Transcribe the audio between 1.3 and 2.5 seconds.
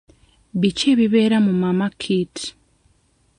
mu mama kit?